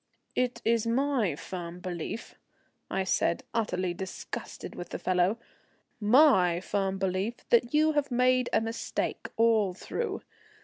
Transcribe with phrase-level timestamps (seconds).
[0.35, 2.33] "It is my firm belief,"
[2.89, 5.37] I said, utterly disgusted with the fellow,
[5.99, 10.23] "my firm belief that you have made a mistake all through.